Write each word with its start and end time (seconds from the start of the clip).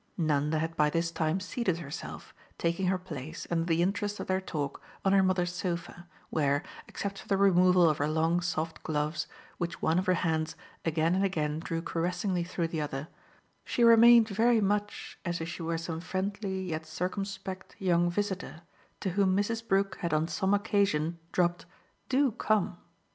Nanda 0.17 0.57
had 0.57 0.75
by 0.75 0.89
this 0.89 1.11
time 1.11 1.39
seated 1.39 1.77
herself, 1.77 2.33
taking 2.57 2.87
her 2.87 2.97
place, 2.97 3.45
under 3.51 3.65
the 3.65 3.83
interest 3.83 4.19
of 4.19 4.25
their 4.25 4.41
talk, 4.41 4.81
on 5.05 5.13
her 5.13 5.21
mother's 5.21 5.53
sofa, 5.53 6.07
where, 6.31 6.63
except 6.87 7.19
for 7.19 7.27
the 7.27 7.37
removal 7.37 7.87
of 7.87 7.99
her 7.99 8.07
long 8.07 8.41
soft 8.41 8.81
gloves, 8.81 9.27
which 9.59 9.79
one 9.83 9.99
of 9.99 10.07
her 10.07 10.15
hands 10.15 10.55
again 10.85 11.13
and 11.13 11.23
again 11.23 11.59
drew 11.59 11.83
caressingly 11.83 12.43
through 12.43 12.69
the 12.69 12.81
other, 12.81 13.09
she 13.63 13.83
remained 13.83 14.27
very 14.27 14.59
much 14.59 15.19
as 15.23 15.39
if 15.39 15.47
she 15.47 15.61
were 15.61 15.77
some 15.77 16.01
friendly 16.01 16.63
yet 16.63 16.87
circumspect 16.87 17.75
young 17.77 18.09
visitor 18.09 18.61
to 19.01 19.11
whom 19.11 19.37
Mrs. 19.37 19.67
Brook 19.67 19.97
had 19.97 20.15
on 20.15 20.27
some 20.27 20.55
occasion 20.55 21.19
dropped 21.31 21.67
"DO 22.09 22.31
come." 22.31 22.79